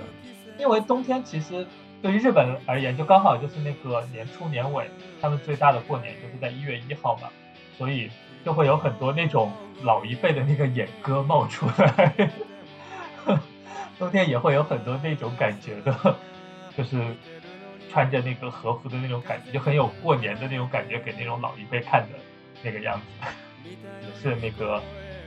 [0.60, 1.66] 因为冬天其实
[2.02, 4.90] 对于日本而言，就刚好就是那个年初年尾，
[5.22, 7.30] 他们最大的过年就是在一月一号嘛，
[7.78, 8.10] 所以。
[8.46, 9.52] 就会有很多那种
[9.84, 12.32] 老一辈的那个演歌冒出来，
[14.00, 16.16] 冬天也会有很多那种感觉的，
[16.78, 16.98] 就是
[17.90, 22.18] 穿着那个和服的那种感觉，就很有过年的那种感觉，给那种老一辈看的
[22.64, 23.28] 那个样子，
[24.02, 24.82] 也是那个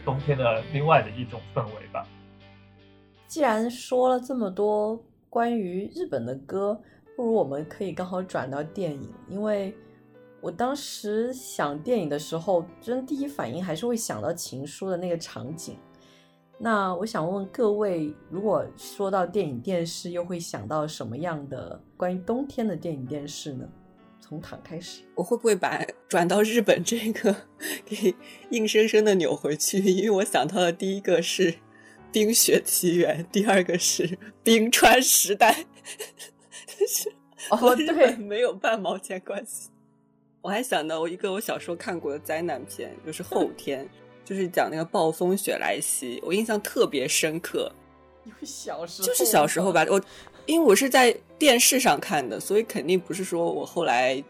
[0.05, 2.07] 冬天的另外的一种氛围吧。
[3.27, 6.81] 既然说了这么多关于日本的歌，
[7.16, 9.75] 不如我们可以刚好转到电影，因为。
[10.40, 15.76] 我当时想电影的时候，真第一反应还是会想到《情书》的那个场景。
[16.59, 23.68] 那我想问问各位，如果说到电影电视，又会想到什么样的关于冬天的电影电视呢？
[24.20, 27.35] 从躺开始，我会不会把 转到日本这个
[27.85, 28.14] 给
[28.50, 29.79] 硬生生的扭回去？
[29.79, 31.53] 因为我想到的第一个是
[32.12, 34.07] 《冰雪奇缘》，第二个是
[34.42, 35.53] 《冰川时代》，
[36.66, 37.12] 但 是
[37.48, 39.70] 和日本没有半毛钱关系。
[40.42, 43.85] 我还想到我一个我小时候看过的灾难片，就是《后天》，
[44.24, 47.70] 就是讲那个暴风雪来袭，我印象特别深刻。
[48.42, 50.00] 小时候就是小时候吧，我
[50.46, 54.22] 因为我是在电视上看的，所以肯定不是说我后来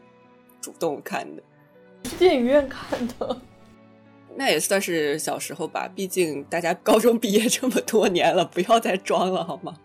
[0.60, 1.42] 主动看的。
[2.18, 3.40] 电影院看的。
[4.36, 9.76] 那也算是小时候吧，毕竟大家高中毕业这么多年了，不要再装了好吗？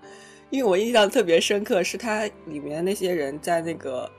[0.49, 4.09] 因为我印象特别深刻，是它里面那些人在那个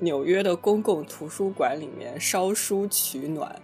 [0.00, 3.54] 纽约的公共图书馆里面烧书取暖。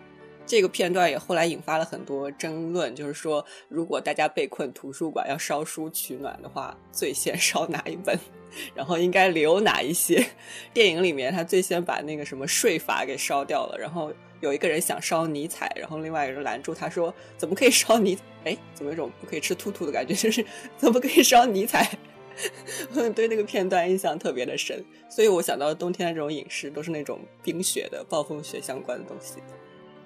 [0.47, 8.17] 这个片段也后来引发了很多争论，就是说，如果大家被困图书馆要烧书取暖的话，最先烧哪一本？
[8.73, 10.25] 然后应该留哪一些？
[10.73, 18.17] 电影里面他最先把那个什么税法给烧掉了，然后有一个人想烧尼采，然后另外一个人拦住他说：“怎么可以烧尼？
[18.45, 20.15] 哎，怎么有种不可以吃兔兔的感觉？
[20.15, 20.47] 就是
[20.77, 21.99] 怎么可以烧尼采？”
[23.15, 29.39] 对那个片段印象特别的深，所以我想到冬天的这种饮食都是那种冰雪的、暴风雪相关的东西。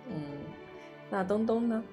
[0.09, 0.15] 嗯，
[1.11, 1.85] 那东东呢？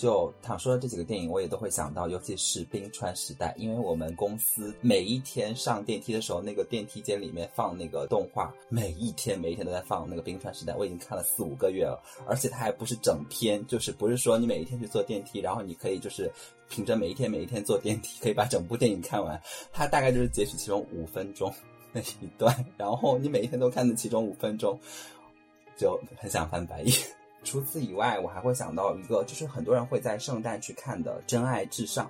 [0.00, 16.32] 就他说的这几个电影，我也都会想到，尤其是冰川时代，因为我们公司每一天上电梯的时候，那个电梯间里面放那个动画，每一天每一天都在放那个冰川时代，我已经看了四五个月了，而且它还不是整篇，就是不是说你每一天去坐电梯，然后你可以就是
[16.70, 19.38] 凭着每一天每一天坐电梯可以把整部电影看完，
[19.70, 21.52] 它大概就是截取其中五分钟
[21.92, 24.80] 那一段，然后你每一天都看的其中五分钟。
[25.76, 26.94] 就很想翻白眼。
[27.42, 32.06] 除此以外，我还会想到一个，就是很多人会在圣诞去看的《真爱至上》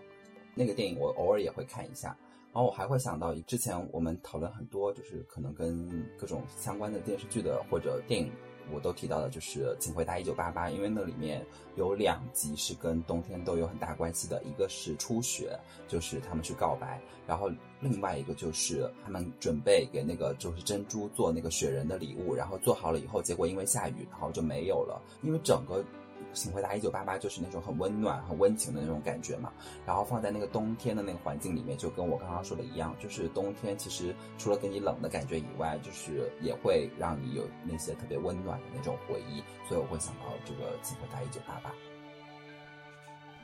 [0.54, 2.16] 那个电影，我偶尔也会看一下。
[2.52, 8.32] 然后我还会想到之前我们讨论很多，就是可能跟各种相关的电视剧的或者电影。
[8.72, 11.44] 我都提到的就是《请回答一九八八》，因为那里面
[11.76, 25.84] 有两集是跟冬天都有很大关系的，一个是初雪，就是他们去告白，然后另外一个就是他们准备给那个就是珍珠做那个雪人的礼物，然后做好了以后，结果因为下雨，然后就没有了，因为整个。
[26.32, 29.52] 请回答一九八八就是那种很温暖、很温情的那种感觉嘛。
[29.86, 39.42] 然后放在那个冬天的那个环境里面，就跟我刚刚说的一样，就是冬天其实除了给你冷的感觉以外，就是也会让你有那些特别温暖的那种回忆。
[39.68, 41.70] 所以我会想到这个请回答一九八八。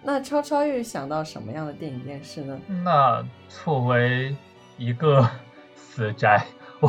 [0.03, 2.61] 那超超又想到什么样的电影电视呢？
[2.85, 4.37] 那作为
[4.79, 5.29] 一个
[5.75, 6.47] 死宅，
[6.81, 6.89] 我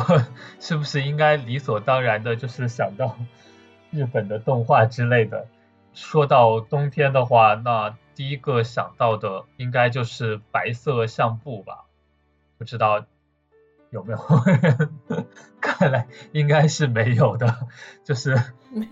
[0.60, 3.16] 是不是应该理所当然的就是想到
[3.90, 5.46] 日本的动画之类的？
[5.94, 11.84] 说到冬天的话，那第一个想到的应该就是白色相簿吧？
[12.56, 13.04] 不知道
[13.90, 14.18] 有没有？
[15.60, 17.66] 看来应该是没有的。
[18.04, 18.36] 就是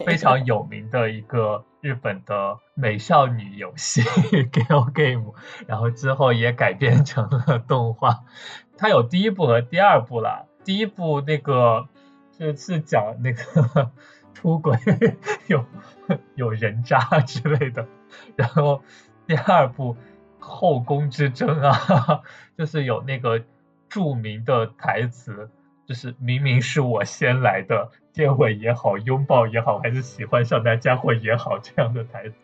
[0.04, 5.32] 非常有名的一个日本的美少女游戏 Gal Game，
[5.66, 8.24] 然后之后也改编成了动画。
[8.76, 10.46] 它有第一部和第二部啦。
[10.64, 11.88] 第一部那个
[12.36, 13.92] 是是讲那个。
[14.36, 14.76] 出轨
[15.48, 15.64] 有
[16.34, 17.86] 有人渣 之类的，
[18.36, 18.82] 然后
[19.26, 19.96] 第二部
[20.38, 22.22] 后宫之争啊，
[22.56, 23.42] 就是有那个
[23.88, 25.50] 著名的台词，
[25.86, 32.34] 就是明明是我先来的，接吻也好，拥抱也好，还是喜欢上那家伙也好，这样的台词，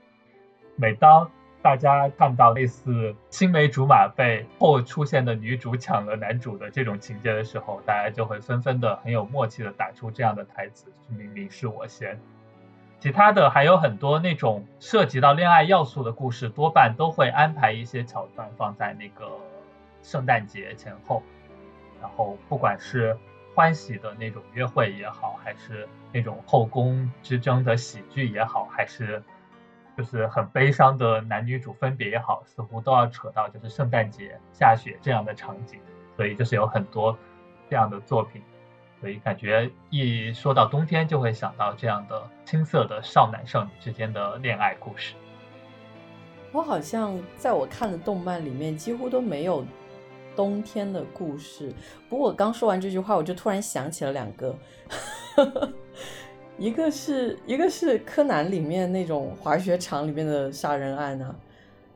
[0.77, 1.31] 每当。
[1.63, 12.19] 大家看到类似青梅竹马被后出现的女主抢了男主的这种情节的时候，大家就会纷纷的很有默契的打出这样的台词，明明是我先。
[13.03, 19.29] 其他的还有很多那种涉及到恋爱要素的故事，多半都会安排一些桥段放在那个
[20.05, 21.21] 圣诞节前后，
[22.01, 23.19] 然后不管是
[23.57, 29.21] 欢喜的那种约会也好，还是那种后宫之争的喜剧也好，还是。
[29.95, 35.79] 就是很悲伤的男女主分别也好，似乎都要扯到就是圣诞节下雪这样的场景，
[36.17, 37.19] 所以就是有很多
[37.69, 38.41] 这样的作品，
[39.03, 45.15] 所以感觉一说到冬天就会想到这样的青涩的少男少女之间的恋爱故事。
[46.53, 49.65] 我好像在我看的动漫里面几乎都没有
[50.37, 51.75] 冬天的故事，
[52.09, 54.57] 不过我刚说完这句话，我就突然想起了两个。
[56.57, 61.35] 一个是一个是柯南里面那种滑雪场里面的杀人案啊，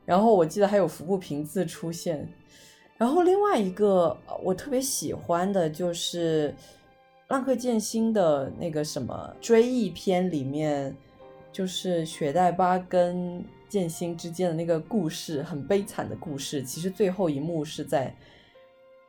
[0.05, 2.29] 然后我记得还有服部平次出现，
[2.97, 6.53] 然后另外一个我特别喜欢的就是
[7.29, 10.97] 浪客剑心的那个什么追忆篇里面，
[11.53, 16.63] 就是雪代巴跟剑心之间的那个故事，很悲惨的故事。
[16.63, 18.15] 其实最后一幕是在，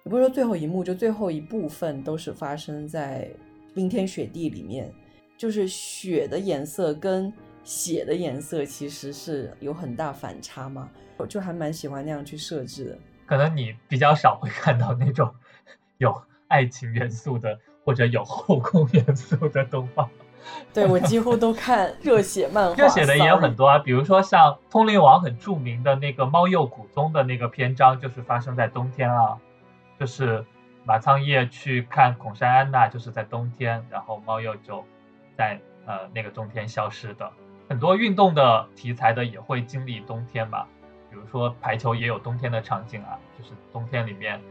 [0.03, 3.29] 也不是说最后一幕，就最后一部分都是发生在
[3.75, 4.91] 冰天雪地里面。
[5.37, 7.31] 就是雪的颜色跟
[7.63, 12.97] 血的颜色其实是有很大反差嘛，我就还蛮喜欢那样去设置的。
[13.27, 15.31] 可能你比较少会看到那种
[15.99, 20.09] 有爱情元素的或者有后宫元素的动画。
[20.73, 29.37] 对我几乎都看热血漫画， 热血的也有很多啊，比如说像《通灵王》很著名的那个猫鼬古宗的那个篇章，就是发生在冬天啊，
[29.97, 30.45] 就是
[30.83, 34.83] 马仓叶去看孔山安娜，就是在冬天，然后猫鼬就。
[35.37, 37.31] 在呃那个冬天消失的，
[37.69, 40.67] 很多运动的题材的也会经历冬天吧，
[41.11, 44.41] 比如说排球也有冬天的场景啊，就是冬天里面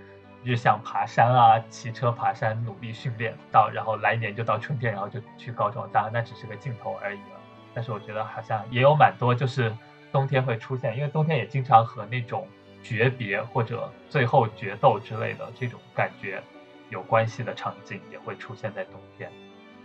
[0.47, 7.41] 日向爬山啊，骑车爬山，努力训练到，然后来年就到春天，然后就去高中，当然那只是个镜头而已了。
[7.75, 9.75] 但是我觉得好像也有蛮多就是
[10.13, 12.47] 冬天会出现，因为冬天也经常和那种
[12.81, 16.41] 诀别或者最后决斗之类的这种感觉
[16.91, 19.29] 有关系的场景也会出现在冬天。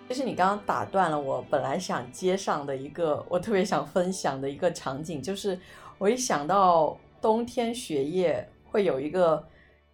[0.09, 5.59] 其实你刚刚打断了我本来想接上的一个我特别想分享的一个场景，就是
[5.97, 9.43] 我一想到冬天雪夜会有一个，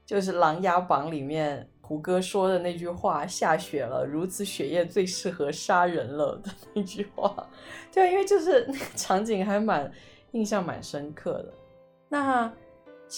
[0.08, 7.46] 就是《琅琊榜》里面胡歌说的那句话：“下雪了，如此雪夜最适合杀人了”的那句话。
[7.92, 9.92] 对，因为就是那个场景还蛮
[10.32, 11.54] 印象蛮深刻的。
[12.08, 12.50] 那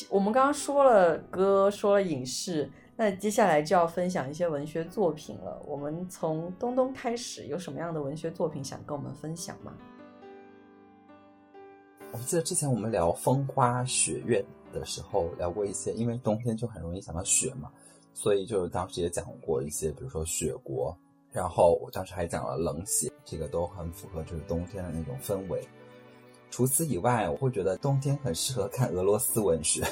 [0.10, 2.68] 我们刚刚说了歌，说了影视。
[2.96, 5.62] 那接下来就要分享一些文学作品了。
[5.68, 9.72] 我们从东东开始，有什么样的文学作品想跟我们分享吗？
[12.12, 14.44] 我记得之前我们聊风花雪月
[14.74, 17.72] 的时候聊过一些，因为冬天就很容易想到雪嘛，
[18.14, 20.96] 所以就当时也讲过一些，比如说雪国，
[21.32, 25.62] 然后我当时还讲了冷血，这个都很符合就是冬天的那种氛围。
[26.52, 29.84] 除此以外，我会觉得冬天很适合看俄罗斯文学。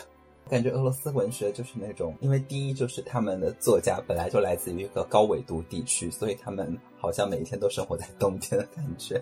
[0.50, 9.22] 感觉俄罗斯文学就是那种，因为第一就是他们的作家本来就来自于一个高纬度地区，所以他们好像每一天都生活在冬天的感觉。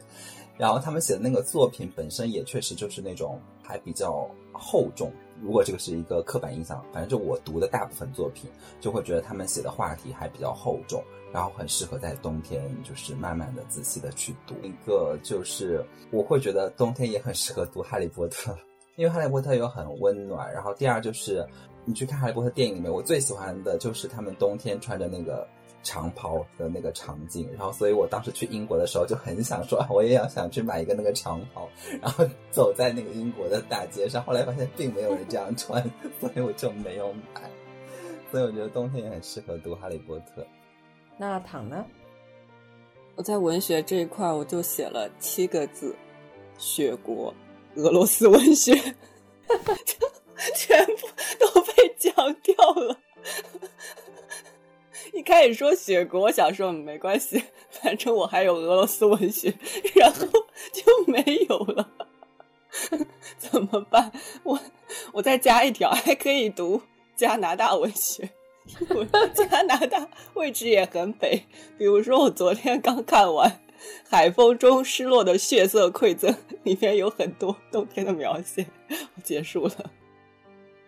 [0.56, 5.12] 然后他们写的那个作品本身也确实就是那种还比较厚重。
[5.42, 14.56] 如果这个是一个刻板印象，反正就我读的大部分作品，就会觉得他们写的话题还比较厚重，然后很适合在冬天就是慢慢的、仔细的去读。
[14.64, 18.52] 一个就是我会觉得冬天也很适合读《哈利波特》。
[18.96, 21.46] 因为《哈利波特》有很温暖，然后第二就是
[21.84, 25.46] 你去看《哈利波特》电影里面，我最喜欢的就是他们冬天穿着那个
[25.86, 31.70] 长袍的那个场景，然后所以我当时去英国的时候就很想说， 我也要想去买一个那个长袍，
[32.02, 34.22] 然后走在那个英国的大街上。
[34.26, 35.82] 后来发现并没有人这样穿，
[36.20, 37.50] 所以我就没有买。
[38.32, 40.42] 所以我觉得冬天也很适合读《哈利波特》。
[41.18, 41.86] 那躺呢？
[43.16, 45.96] 我在文学这一块我就写了七个字：
[46.58, 47.34] 雪国。
[47.76, 50.08] 俄罗斯文学，就
[50.56, 51.08] 全部
[51.38, 52.98] 都被讲掉了。
[55.16, 59.53] 一开始说雪国，我想说没关系，反正我还有俄罗斯文学，
[59.95, 60.28] 然后
[60.74, 61.89] 就没有了。
[63.38, 64.11] 怎么办？
[64.43, 64.59] 我
[65.13, 66.82] 我再加一条，还可以读
[67.16, 68.30] 加拿大文学。
[69.34, 71.45] 加拿大位置也很北，
[71.78, 73.61] 比如说我昨天刚看完。
[74.09, 78.66] 海风中失落的血色馈赠，里面有很多冬天的描写。
[78.89, 79.91] 我结束了。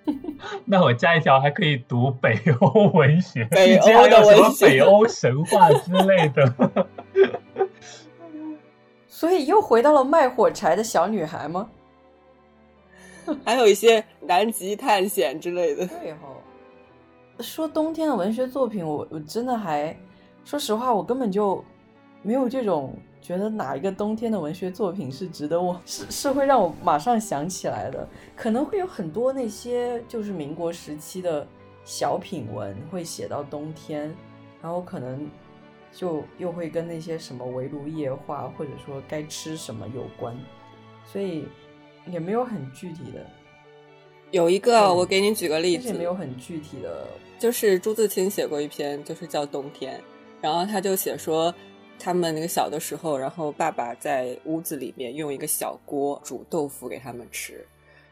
[0.65, 6.87] 那我加一条，还可以读北欧文学，北欧的文学，北欧神话之类的。
[9.07, 11.69] 所以又回到了卖火柴的小女孩吗？
[13.43, 15.85] 还有一些南极探险之类的。
[15.87, 16.37] 对哦。
[17.39, 19.95] 说冬天的文学作品，我我真的还
[20.43, 21.63] 说实话，我根本就。
[22.23, 31.45] 没有这种觉得哪一个冬天的文学作品是值得我是是会让我马上想起来的，可能会有很多那些就是民国时期的
[31.85, 34.13] 小品文会写到冬天，
[34.61, 35.29] 然后可能
[35.93, 40.37] 就又会跟那些什么围炉夜话或者说该吃什么有关，
[41.05, 41.45] 所以
[42.09, 43.25] 也没有很具体的。
[44.31, 47.07] 有一个我给你举个例子，没有很具体的，
[47.39, 49.97] 就是朱自清写过一篇，就是叫《冬天》，
[50.41, 51.53] 然后他就写说。
[51.99, 57.65] 他们那个小的时候，然后爸爸在屋子里面用一个小锅煮豆腐给他们吃，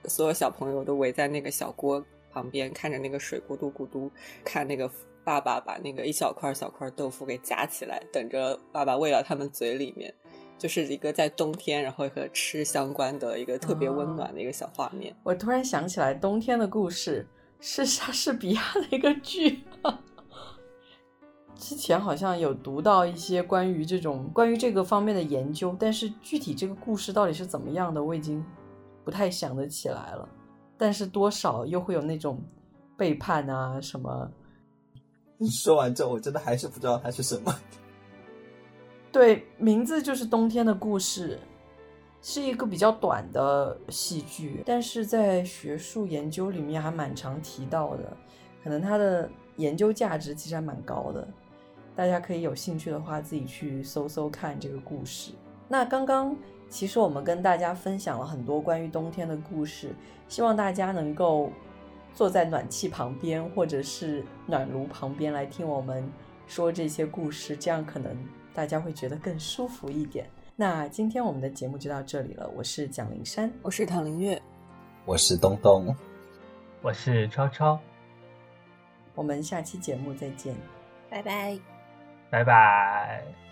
[0.06, 4.12] 所有小朋友都围在那个小锅旁边，看着那个水咕嘟咕嘟，
[4.44, 4.90] 看那个
[5.24, 10.14] 爸爸把那个一小块小块豆腐给夹起来，等着爸爸喂到他们嘴里面，
[10.58, 15.16] 就是一个在冬天，然后和吃相关的一个特别温暖的一个小画面。
[15.24, 17.26] 我突然想起来，冬天的故事
[17.60, 19.62] 是莎士比亚的一个剧。
[21.66, 28.46] 之前好像有读到一些关于这种关于这个方面的研究，但是具体这个故事到底是怎么样的，我已经
[29.04, 30.30] 不太想得起来了。
[30.78, 32.40] 但是多少又会有那种
[32.96, 34.30] 背叛啊什么。
[35.50, 37.52] 说完之后，我真的还是不知道它是什么。
[39.12, 41.40] 对，名字就是《冬天的故事》，
[42.22, 48.16] 是一个比较短的戏剧，但是在学术研究里面还蛮常提到的，
[48.64, 51.28] 可能它的研究价值其实还蛮高的。
[51.96, 55.32] 大家可以有兴趣的话，自己去搜搜看这个故事。
[55.68, 56.36] 那刚刚
[56.70, 59.96] 其实我们跟大家分享了很多关于冬天的故事，
[60.28, 61.52] 希望大家能够
[62.14, 66.08] 坐在暖气旁边或者是暖炉旁边来听我们
[66.48, 68.16] 说这些故事，这样可能
[68.54, 70.30] 大家会觉得更舒服一点。
[70.56, 74.42] 那今天我们的节目就到这里了，我是蒋灵山，我是唐林月，
[75.06, 75.96] 我是东东，
[76.82, 77.80] 我是超超，
[79.16, 80.56] 我们下期节目再见，
[81.10, 81.58] 拜拜，
[82.30, 83.45] 拜拜。